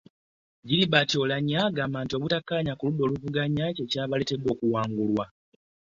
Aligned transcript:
Gilbert 0.67 1.11
Oulanya 1.15 1.59
agamba 1.69 1.97
nti 2.01 2.13
obutakkaanya 2.15 2.73
ku 2.75 2.83
ludda 2.87 3.01
oluvuganya 3.05 3.65
kye 3.75 3.83
kyabaleetedde 3.91 4.47
okuwangulwa 4.53 5.25